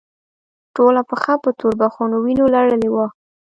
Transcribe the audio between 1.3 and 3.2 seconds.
په توربخونو وينو لړلې وه.